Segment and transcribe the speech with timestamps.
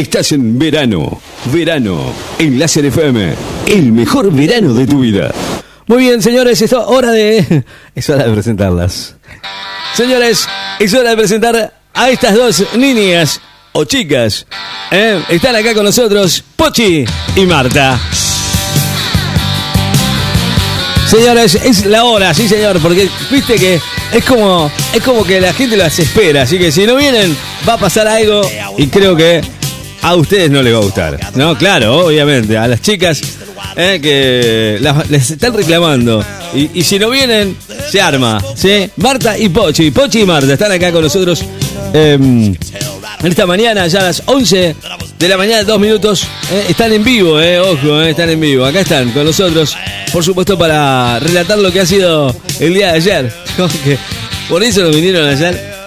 [0.00, 1.20] Estás en verano.
[1.52, 2.14] Verano.
[2.38, 3.34] En Láser FM.
[3.66, 5.30] El mejor verano de tu vida.
[5.88, 7.64] Muy bien, señores, es hora de.
[7.94, 9.16] Es hora de presentarlas.
[9.92, 13.42] Señores, es hora de presentar a estas dos niñas
[13.72, 14.46] o chicas.
[14.90, 15.22] ¿eh?
[15.28, 17.04] Están acá con nosotros Pochi
[17.36, 18.00] y Marta.
[21.08, 23.78] Señores, es la hora, sí señor, porque viste que
[24.12, 27.36] es como, es como que la gente las espera, así que si no vienen
[27.68, 28.40] va a pasar algo
[28.78, 29.42] y creo que
[30.02, 31.32] a ustedes no les va a gustar.
[31.34, 33.20] No, claro, obviamente, a las chicas
[33.76, 37.56] eh, que les están reclamando y, si no vienen
[37.90, 38.90] se arma, ¿sí?
[38.96, 41.44] Marta y Pochi, Pochi y Marta están acá con nosotros
[41.92, 42.56] en
[43.22, 44.76] esta mañana, ya a las 11
[45.18, 46.26] de la mañana, dos minutos.
[46.50, 48.64] eh, están en vivo, eh, ojo, eh, están en vivo.
[48.64, 49.76] Acá están con nosotros,
[50.12, 53.32] por supuesto, para relatar lo que ha sido el día de ayer.
[54.48, 55.78] Por eso nos vinieron ayer.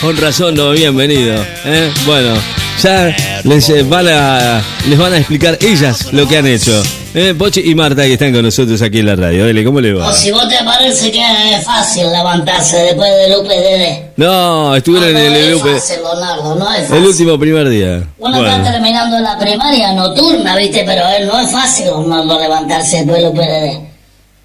[0.00, 0.98] Con razón no habían.
[1.00, 1.90] ¿eh?
[2.06, 2.34] Bueno,
[2.80, 6.82] ya les eh, van a les van a explicar ellas lo que han hecho.
[7.14, 7.34] ¿eh?
[7.36, 9.44] Pochi y Marta que están con nosotros aquí en la radio.
[9.46, 10.12] Dele, ¿cómo le O va?
[10.12, 14.12] si vos te parece que es fácil levantarse después del UPDD.
[14.16, 16.96] No, estuvieron en no el, es UP fácil, Leonardo, no es fácil.
[16.96, 18.02] el último primer día.
[18.18, 20.82] Uno está Bueno, terminando la primaria nocturna, ¿viste?
[20.86, 23.92] Pero eh, no es fácil, Leonardo, levantarse después del UPDD.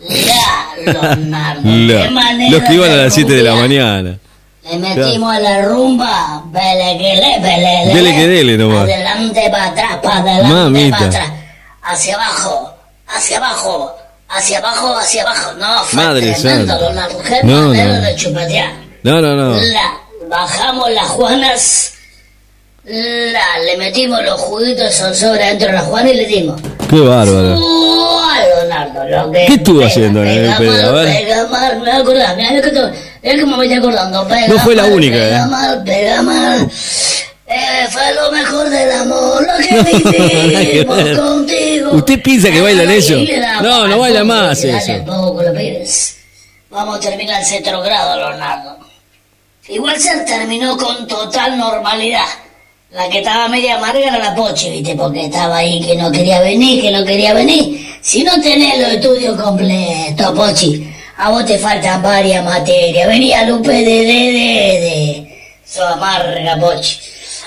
[0.10, 2.12] Ya, Leonardo.
[2.12, 4.20] manera los que iban a las 7 de la mañana.
[4.70, 7.94] Le metimos a la rumba, vele que le.
[7.94, 8.84] Dele que dele nomás.
[8.84, 10.98] Adelante para atrás, para adelante Mamita.
[10.98, 11.30] para atrás.
[11.84, 12.74] Hacia abajo,
[13.08, 13.96] hacia abajo,
[14.30, 15.54] hacia abajo, hacia abajo.
[15.58, 16.78] No, fue Madre tremendo, santa.
[16.80, 17.20] Leonardo.
[17.24, 17.72] Qué No, no.
[17.72, 18.64] de.
[19.04, 19.62] No, no, no.
[19.62, 19.98] La,
[20.30, 21.94] bajamos las juanas,
[22.84, 26.60] la, le metimos los juguitos son sobre dentro de la juana y le dimos.
[26.90, 27.58] Qué bárbaro.
[27.58, 29.08] ¡Uy, Leonardo!
[29.08, 30.90] Lo que ¿Qué estuvo pega, haciendo en el pega pedo?
[30.90, 31.16] A mal, ver.
[31.26, 32.72] Pega mal, me acordás, mirá lo que
[33.28, 34.28] mirá cómo me estoy acordando.
[34.28, 35.48] Pega No fue la mal, única, Pega eh.
[35.48, 36.72] mal, pega mal.
[37.50, 39.92] Eh, fue lo mejor del amor, lo que
[40.84, 41.92] vivimos contigo.
[41.94, 43.16] ¿Usted piensa que bailan eso?
[43.62, 44.92] No, no baila más eso.
[46.70, 48.78] Vamos a terminar el sexto grado, Leonardo.
[49.70, 52.26] Igual se terminó con total normalidad.
[52.92, 54.96] La que estaba media amarga era la Pochi, ¿viste?
[54.96, 57.96] Porque estaba ahí que no quería venir, que no quería venir.
[58.02, 63.08] Si no tenés los estudios completos, Pochi, a vos te faltan varias materias.
[63.08, 65.54] Venía Lupe de de de de.
[65.66, 67.00] Su amarga, Pochi.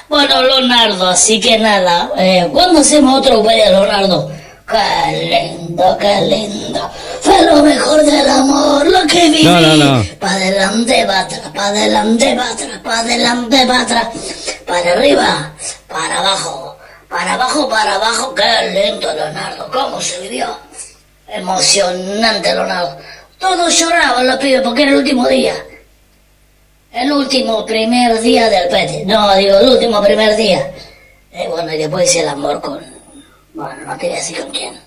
[0.08, 2.10] Bueno, Leonardo, así que nada.
[2.18, 4.30] Eh, ¿Cuándo hacemos otro UP de Leonardo?
[4.68, 6.90] Qué lindo, qué lindo.
[7.20, 9.44] Fue lo mejor del amor, lo que viví.
[9.44, 10.04] No, no, no.
[10.18, 14.08] Pa' adelante, pa' atrás, pa' adelante, pa' atrás, pa' adelante, pa' atrás.
[14.66, 15.52] Para arriba,
[15.88, 16.76] para abajo,
[17.08, 18.34] para abajo, para abajo.
[18.34, 19.70] Qué lento, Leonardo.
[19.72, 20.56] ¿Cómo se vivió?
[21.28, 22.96] Emocionante, Leonardo.
[23.40, 25.54] Todos lloraban los pibes porque era el último día.
[26.92, 29.04] El último primer día del pete.
[29.06, 30.70] No, digo, el último primer día.
[31.32, 32.78] Eh, bueno, y después hice el amor con...
[33.54, 34.78] Bueno, no te voy a decir con quién.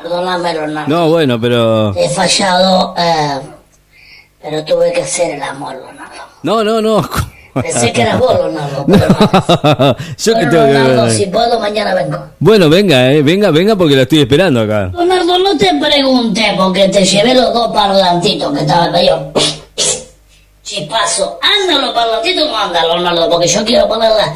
[0.00, 0.88] Perdóname, Leonardo.
[0.88, 1.92] No, bueno, pero.
[1.96, 3.40] He fallado, eh,
[4.40, 6.22] pero tuve que hacer el amor, Leonardo.
[6.44, 7.10] No, no, no.
[7.62, 8.84] Pensé que eras vos, Leonardo.
[8.86, 9.96] Pero no.
[10.18, 11.12] Yo que Bueno, tengo que Leonardo, ver.
[11.12, 12.18] si puedo, mañana vengo.
[12.38, 14.90] Bueno, venga, eh, venga, venga porque la estoy esperando acá.
[14.94, 19.32] Leonardo, no te pregunté porque te llevé los dos parlantitos que estaban medio
[20.62, 21.38] chispazo.
[21.42, 23.28] ¿Anda los parlantitos o no anda, Leonardo?
[23.30, 24.34] Porque yo quiero ponerla.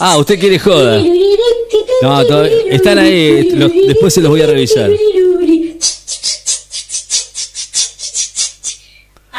[0.00, 1.00] Ah, usted quiere joda.
[2.00, 4.88] No, todavía- están ahí, los- después se los voy a revisar.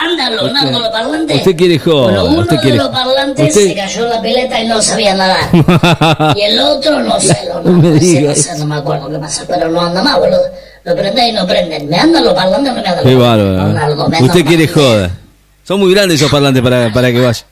[0.08, 1.38] Leonardo, Usted- los parlantes.
[1.38, 4.22] usted quiere joda, Bueno, uno usted de quiere- los parlantes usted- se cayó en la
[4.22, 6.34] pileta y no sabía nadar.
[6.38, 7.70] y el otro, no sé, Leonardo.
[7.72, 10.42] No me diga sé, no me acuerdo qué pasa, pero no anda más, boludo.
[10.86, 11.90] Lo prende y no prenden.
[11.90, 14.24] ¿Me andan los parlantes no me andan los me ¿eh?
[14.24, 15.12] Usted quiere joda.
[15.64, 17.46] Son muy grandes esos parlantes para, para que vaya.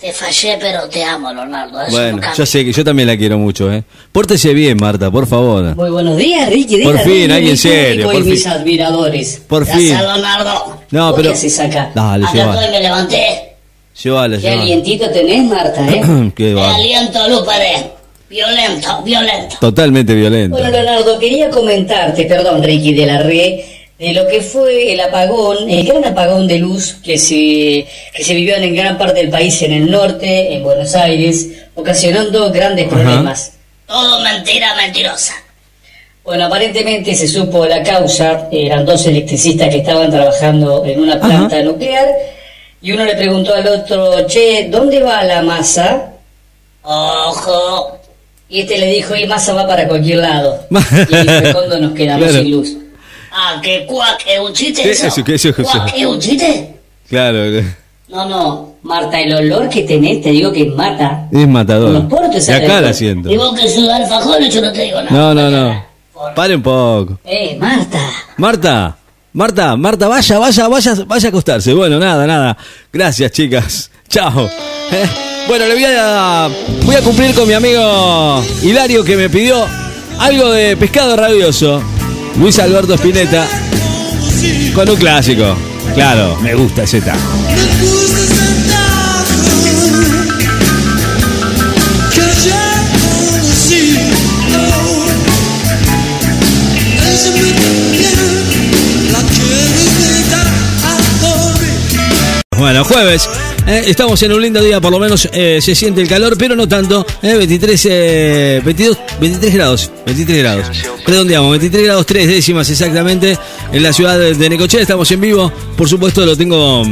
[0.00, 1.82] Te fallé, pero te amo, Leonardo.
[1.82, 3.84] Eso Bueno, no yo sé que yo también la quiero mucho, ¿eh?
[4.12, 5.76] Pórtese bien, Marta, por favor.
[5.76, 6.78] Muy buenos días, Ricky.
[6.78, 8.50] Por Díaz, fin, alguien serio, por y mis fin.
[8.52, 9.42] admiradores.
[9.46, 9.98] Por Gracias, fin.
[9.98, 10.80] Leonardo.
[10.90, 11.32] No, ¿Vos pero.
[11.32, 11.90] haces acá?
[11.94, 13.56] Dale, Acá estoy, me levanté.
[14.02, 14.62] Llévala, ¿Qué llévala.
[14.62, 16.32] alientito tenés, Marta, eh?
[16.34, 16.74] Qué De bárbaro.
[16.76, 17.90] aliento, Lupere.
[18.30, 19.56] Violento, violento.
[19.60, 20.56] Totalmente violento.
[20.56, 23.60] Bueno, Leonardo, quería comentarte, perdón, Ricky, de la red,
[24.00, 27.86] de lo que fue el apagón, el gran apagón de luz que se,
[28.16, 32.50] que se vivió en gran parte del país, en el norte, en Buenos Aires, ocasionando
[32.50, 33.52] grandes problemas.
[33.86, 35.34] Todo mentira mentirosa.
[36.24, 41.62] Bueno, aparentemente se supo la causa, eran dos electricistas que estaban trabajando en una planta
[41.62, 42.08] nuclear,
[42.80, 46.12] y uno le preguntó al otro, che, ¿dónde va la masa?
[46.82, 47.98] Ojo.
[48.48, 50.64] Y este le dijo, y masa va para cualquier lado.
[50.70, 52.42] y ¿cuándo nos quedamos Claro.
[52.42, 52.76] sin luz?
[53.32, 54.90] Ah, que cuac es un chiste ¿Qué?
[54.90, 55.06] eso.
[55.06, 55.34] Eso, ¿qué?
[55.34, 55.62] Eso, eso.
[55.62, 56.74] ¿Cuac es un chiste?
[57.08, 57.38] Claro.
[58.08, 61.28] No, no, Marta, el olor que tenés, te digo que mata.
[61.32, 62.08] Es matador.
[62.08, 63.30] Poros te De salen acá la siento.
[63.30, 65.10] Y vos que sos alfajores, yo no te digo nada.
[65.12, 65.84] No, no, no.
[66.34, 67.18] Pare un poco.
[67.24, 67.98] Eh, Marta.
[68.36, 68.96] Marta,
[69.32, 71.72] Marta, Marta, vaya, vaya, vaya, vaya a acostarse.
[71.72, 72.56] Bueno, nada, nada.
[72.92, 73.90] Gracias, chicas.
[74.08, 74.46] Chao.
[74.92, 75.08] Eh,
[75.46, 76.48] Bueno, le voy a,
[76.84, 79.66] voy a cumplir con mi amigo Hilario que me pidió
[80.18, 81.80] algo de pescado rabioso.
[82.36, 83.46] Luis Alberto Spinetta
[84.74, 85.56] con un clásico.
[85.94, 87.02] Claro, me gusta ese.
[102.56, 103.39] Bueno, jueves.
[103.66, 106.56] Eh, estamos en un lindo día, por lo menos eh, se siente el calor, pero
[106.56, 107.06] no tanto.
[107.22, 109.90] eh, 23, eh, 22, 23 grados.
[110.06, 110.66] 23 grados.
[111.06, 113.38] Redondeamos, 23 grados 3 décimas exactamente
[113.72, 114.80] en la ciudad de, Necochea.
[114.80, 115.52] Estamos en vivo.
[115.76, 116.84] Por supuesto, lo tengo.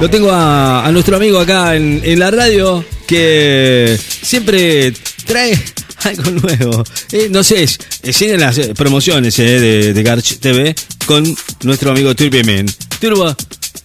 [0.00, 4.92] Lo tengo a, nuestro amigo acá en, la radio que siempre
[5.26, 5.58] trae
[6.04, 6.84] algo nuevo.
[7.12, 10.74] Eh, no sé, siguen las promociones de, de Garch TV
[11.06, 11.24] con
[11.62, 12.66] nuestro amigo Turboman.
[13.00, 13.36] Turbo,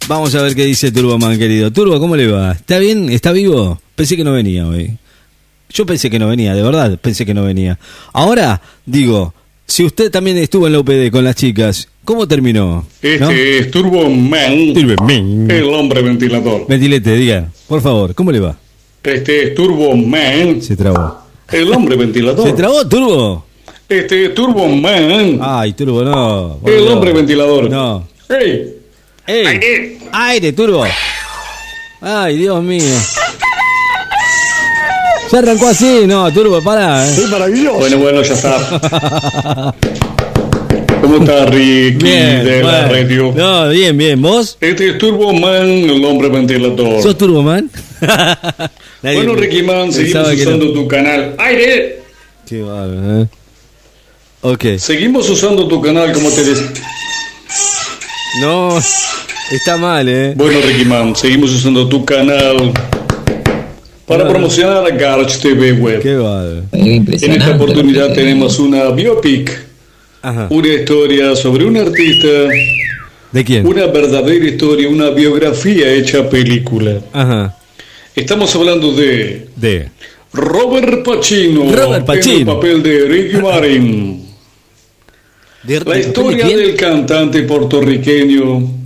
[0.07, 1.72] vamos a ver qué dice Turboman, querido.
[1.72, 2.51] Turbo, ¿cómo le va?
[2.54, 3.10] ¿Está bien?
[3.10, 3.80] ¿Está vivo?
[3.95, 4.98] Pensé que no venía hoy.
[5.69, 7.78] Yo pensé que no venía, de verdad, pensé que no venía.
[8.13, 9.34] Ahora, digo,
[9.66, 12.86] si usted también estuvo en la UPD con las chicas, ¿cómo terminó?
[13.01, 13.30] Este ¿No?
[13.31, 15.51] es Turbo Man, Turboman.
[15.51, 16.66] el hombre ventilador.
[16.68, 18.57] Ventilete, diga, por favor, ¿cómo le va?
[19.04, 21.18] Este es Turbo Man, Se trabó.
[21.51, 22.48] el hombre ventilador.
[22.48, 23.45] ¿Se trabó, Turbo?
[23.89, 26.60] Este es Turbo Man, Ay, Turbo, no.
[26.66, 27.69] el hombre ventilador.
[27.69, 28.07] No.
[28.30, 28.74] ¡Ey!
[29.27, 29.45] ¡Ey!
[29.45, 29.97] Aire.
[30.12, 30.85] ¡Aire, Turbo!
[32.01, 32.83] Ay, Dios mío.
[35.31, 37.06] Ya arrancó así, no, Turbo, para.
[37.06, 37.27] eh.
[37.29, 37.79] maravilloso.
[37.79, 39.74] Bueno, bueno, ya está.
[41.01, 42.94] ¿Cómo está Ricky Bien, de la bueno.
[42.94, 43.33] radio?
[43.35, 44.21] No, bien, bien.
[44.21, 44.57] ¿Vos?
[44.62, 47.01] Este es Turbo Man, el hombre ventilador.
[47.03, 47.69] ¿Sos Turbo Man?
[49.03, 50.71] Bueno, Ricky Man, seguimos usando no.
[50.74, 51.35] tu canal.
[51.38, 52.01] ¡Aire!
[52.47, 53.27] Qué bárbaro, ¿eh?
[54.41, 54.65] Ok.
[54.79, 56.59] Seguimos usando tu canal como te des...
[58.35, 58.77] No,
[59.51, 60.33] está mal, ¿eh?
[60.35, 62.71] Bueno, Ricky Man, seguimos usando tu canal
[64.06, 66.01] para promocionar a Garch TV Web.
[66.01, 66.63] Qué bárbaro.
[66.74, 69.57] En esta oportunidad tenemos una biopic,
[70.21, 70.47] Ajá.
[70.50, 72.27] una historia sobre un artista,
[73.31, 73.65] ¿De quién?
[73.65, 77.00] una verdadera historia, una biografía hecha película.
[77.13, 77.57] Ajá.
[78.15, 79.89] Estamos hablando de De.
[80.33, 82.56] Robert Pacino, Robert en el Pacino.
[82.56, 84.26] papel de Ricky Martin.
[85.63, 88.77] De La historia del cantante puertorriqueño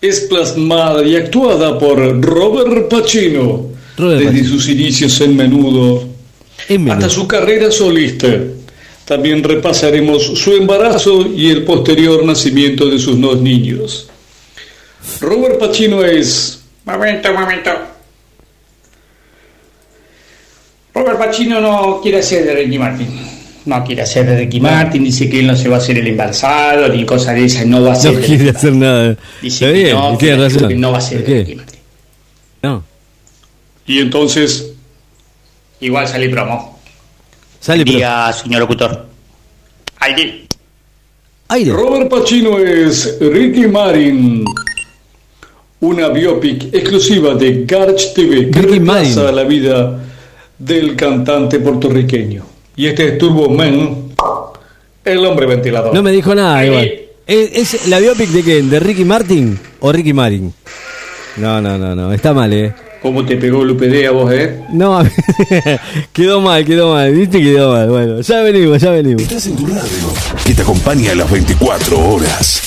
[0.00, 3.66] es plasmada y actuada por Robert Pacino
[3.96, 4.48] Robert desde Pacino.
[4.48, 6.06] sus inicios en menudo
[6.68, 8.28] En hasta su carrera solista.
[9.04, 14.08] También repasaremos su embarazo y el posterior nacimiento de sus dos niños.
[15.20, 16.60] Robert Pacino es...
[16.84, 17.70] Momento, momento.
[20.92, 23.35] Robert Pacino no quiere hacer de Ricky Martin.
[23.66, 26.06] No quiere hacer de Ricky Martin, dice que él no se va a hacer el
[26.06, 28.14] embalsado ni cosas de esas, no va a hacer.
[28.14, 29.16] No quiere hacer nada.
[29.42, 30.68] Dice Está que bien, no, y que, tiene razón.
[30.68, 31.38] que no va a ser ¿Por de?
[31.40, 31.80] Ricky Martin.
[32.62, 32.84] No.
[33.86, 34.72] Y entonces,
[35.80, 36.78] Igual salí promo.
[37.60, 37.96] Sale, pero.
[37.98, 39.06] Diga, señor locutor.
[40.00, 40.46] Aire.
[41.48, 41.72] Aire.
[41.72, 44.44] Robert Pacino es Ricky Martin,
[45.80, 49.36] una biopic exclusiva de Garch TV que Ricky retrasa Martin.
[49.36, 50.00] la vida
[50.58, 52.44] del cantante puertorriqueño.
[52.76, 54.12] Y este es Turbo Man,
[55.04, 55.94] el hombre ventilador.
[55.94, 56.72] No me dijo nada Aire.
[56.72, 57.00] igual.
[57.26, 58.70] ¿Es, es la biopic de quién?
[58.70, 60.52] ¿De Ricky Martin o Ricky Martin?
[61.38, 62.12] No, no, no, no.
[62.12, 62.72] Está mal, eh.
[63.02, 64.62] ¿Cómo te pegó el UPD a vos, eh?
[64.72, 65.00] No,
[66.12, 67.12] quedó mal, quedó mal.
[67.12, 67.40] ¿Viste?
[67.40, 67.88] Quedó mal.
[67.88, 69.22] Bueno, ya venimos, ya venimos.
[69.22, 70.12] Estás en tu radio,
[70.44, 72.60] que te acompaña a las 24 horas.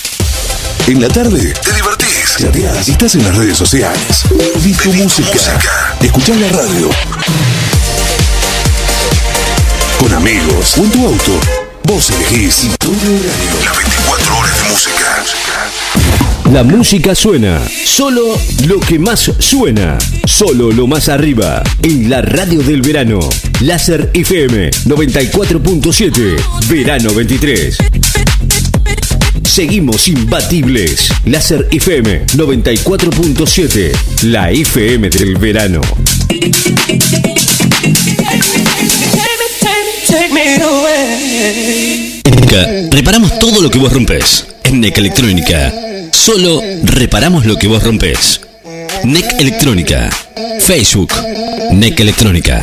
[0.86, 4.24] En la tarde te divertís, chateás estás en las redes sociales.
[4.54, 5.58] Pedís tu música,
[6.02, 6.90] escuchás la radio.
[10.00, 11.38] Con amigos o en tu auto.
[11.84, 13.20] Vos elegís horario.
[13.62, 15.24] Las 24 horas de música.
[16.50, 18.22] La música suena, solo
[18.66, 23.20] lo que más suena, solo lo más arriba, en la radio del verano.
[23.60, 27.76] Láser FM 94.7, verano 23.
[29.44, 31.12] Seguimos imbatibles.
[31.26, 33.92] Láser FM 94.7,
[34.22, 35.82] la FM del verano.
[42.90, 44.46] Reparamos todo lo que vos rompes.
[44.64, 45.72] En NEC Electrónica.
[46.12, 48.40] Solo reparamos lo que vos rompes.
[49.04, 50.10] NEC Electrónica.
[50.60, 51.12] Facebook.
[51.72, 52.62] NEC Electrónica.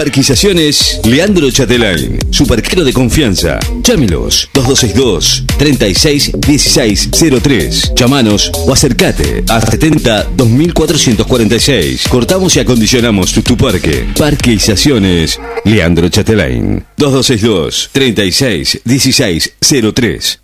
[0.00, 3.58] Parquizaciones Leandro Chatelain, su parquero de confianza.
[3.82, 7.10] Llámelos 2262 36 16
[7.42, 7.92] 03.
[7.94, 12.08] Chamanos o acercate a 70 2446.
[12.08, 14.06] Cortamos y acondicionamos tu, tu parque.
[14.16, 19.52] Parquizaciones Leandro Chatelain 2262 36 16
[19.94, 20.40] 03.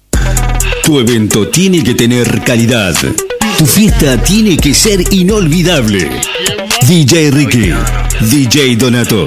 [0.85, 2.95] Tu evento tiene que tener calidad.
[3.57, 6.11] Tu fiesta tiene que ser inolvidable.
[6.87, 7.73] DJ Ricky,
[8.21, 9.25] DJ Donato.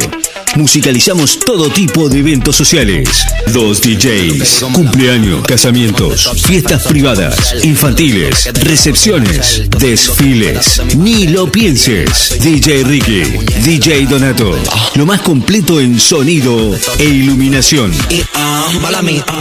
[0.55, 3.09] Musicalizamos todo tipo de eventos sociales.
[3.53, 10.81] Dos DJs, cumpleaños, casamientos, fiestas privadas, infantiles, recepciones, desfiles.
[10.97, 12.37] Ni lo pienses.
[12.41, 13.23] DJ Ricky,
[13.63, 14.57] DJ Donato.
[14.95, 17.91] Lo más completo en sonido e iluminación.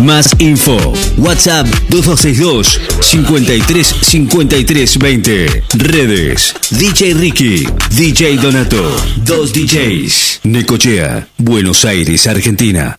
[0.02, 0.76] Más info.
[1.16, 5.62] WhatsApp 2262 53 53 20.
[5.74, 6.54] Redes.
[6.70, 7.66] DJ Ricky.
[7.90, 8.94] DJ Donato.
[9.16, 10.40] Dos DJs.
[10.44, 10.97] Necochea.
[11.36, 12.98] Buenos Aires, Argentina.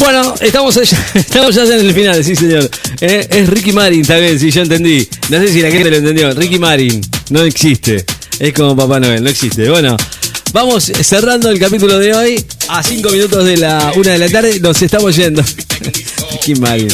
[0.00, 0.76] Bueno, estamos
[1.14, 2.68] estamos ya en el final, sí señor.
[3.02, 5.06] Eh, es Ricky Marin, está bien, sí, yo entendí.
[5.28, 6.32] No sé si la gente lo entendió.
[6.32, 8.04] Ricky Marin no existe.
[8.38, 9.68] Es como Papá Noel, no existe.
[9.68, 9.98] Bueno,
[10.54, 12.44] vamos cerrando el capítulo de hoy.
[12.68, 15.44] A cinco minutos de la una de la tarde nos estamos yendo.
[16.32, 16.88] Ricky Marin.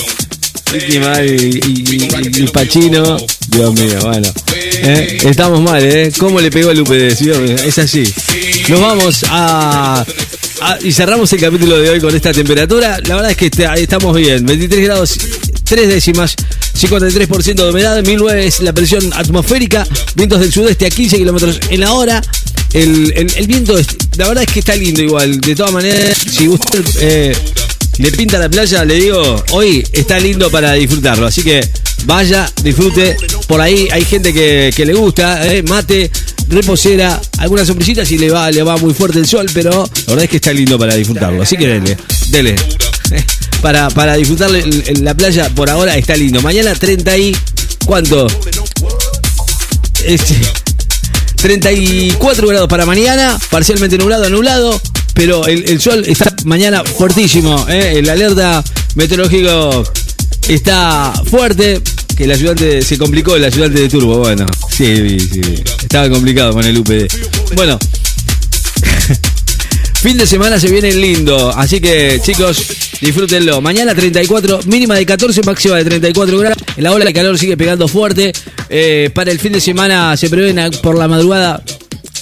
[0.72, 3.18] Ricky Marin y, y, Pachino.
[3.48, 4.28] Dios mío, bueno.
[4.52, 6.12] Eh, estamos mal, ¿eh?
[6.18, 6.84] ¿Cómo le pegó mío,
[7.64, 8.02] Es así.
[8.68, 10.04] Nos vamos a
[10.60, 12.98] Ah, y cerramos el capítulo de hoy con esta temperatura.
[13.06, 14.44] La verdad es que está- estamos bien.
[14.46, 15.18] 23 grados,
[15.64, 16.34] 3 décimas,
[16.74, 21.80] 53% de humedad, 1009 es la presión atmosférica, vientos del sudeste a 15 kilómetros en
[21.80, 22.22] la hora.
[22.72, 23.76] El, el- viento,
[24.16, 25.40] la verdad es que está lindo igual.
[25.40, 27.36] De todas maneras, si usted eh,
[27.98, 31.26] le pinta la playa, le digo, hoy está lindo para disfrutarlo.
[31.26, 31.60] Así que
[32.04, 33.16] vaya, disfrute.
[33.46, 36.10] Por ahí hay gente que, que le gusta, eh, mate,
[36.48, 40.24] reposera, algunas sombrillitas y le va, le va muy fuerte el sol, pero la verdad
[40.24, 41.42] es que está lindo para disfrutarlo.
[41.42, 41.96] Así que dele,
[42.30, 42.56] dele.
[43.62, 46.40] Para, para disfrutar el- la playa por ahora está lindo.
[46.42, 47.36] Mañana 30 y...
[47.84, 48.26] ¿Cuánto?
[50.04, 50.34] Este,
[51.36, 54.80] 34 grados para mañana, parcialmente nublado, nublado,
[55.14, 57.66] pero el, el sol está mañana fuertísimo.
[57.68, 57.94] ¿eh?
[57.98, 58.62] El alerta
[58.94, 59.84] meteorológico
[60.48, 61.80] está fuerte.
[62.16, 64.18] Que el ayudante se complicó, el ayudante de Turbo.
[64.18, 65.40] Bueno, sí, sí,
[65.82, 67.06] estaba complicado con el UPD.
[67.54, 67.78] Bueno,
[70.02, 72.62] Fin de semana se viene lindo, así que chicos,
[73.00, 73.60] disfrútenlo.
[73.60, 76.58] Mañana 34, mínima de 14, máxima de 34 grados.
[76.76, 78.32] La ola de calor sigue pegando fuerte.
[78.68, 81.62] Eh, para el fin de semana se prevén por la madrugada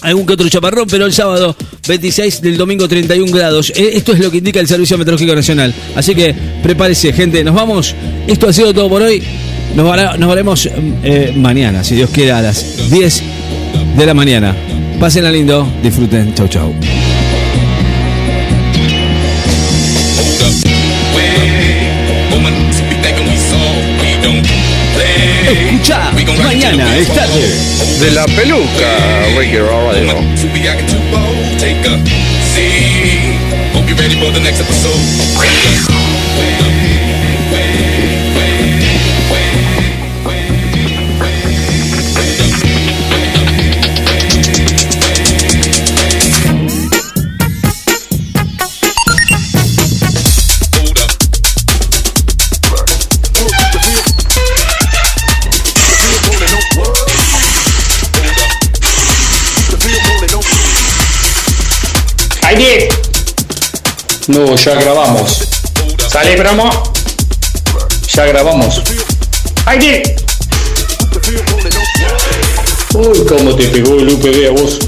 [0.00, 1.56] algún que otro chaparrón, pero el sábado
[1.88, 3.72] 26 del domingo 31 grados.
[3.76, 5.74] Eh, esto es lo que indica el Servicio Meteorológico Nacional.
[5.96, 7.42] Así que prepárese, gente.
[7.42, 7.94] Nos vamos.
[8.26, 9.22] Esto ha sido todo por hoy.
[9.74, 10.68] Nos, vara- nos veremos
[11.02, 13.22] eh, mañana, si Dios quiere, a las 10
[13.96, 14.54] de la mañana.
[15.00, 16.32] Pásenla lindo, disfruten.
[16.34, 16.72] Chau, chau.
[25.46, 26.10] Escucha,
[26.42, 27.54] mañana es tarde.
[28.00, 28.90] De la peluca,
[29.38, 30.24] Ricky Radio.
[64.34, 65.44] No, ya grabamos.
[66.08, 66.68] ¿Sale promo?
[68.12, 68.82] Ya grabamos.
[69.64, 70.16] ¡Aire!
[72.94, 74.80] Uy, cómo te pegó el UPD a vos.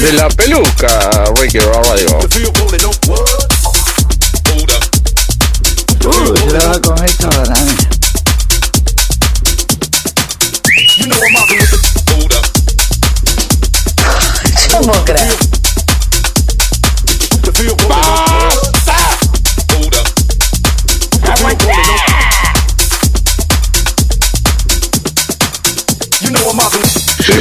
[0.00, 2.18] De la peluca, Ricky Radio.
[6.34, 7.08] Se la va a comer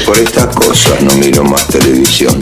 [0.08, 2.42] por estas cosas no miro más televisión.